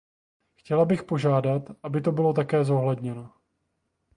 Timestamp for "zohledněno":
2.63-3.33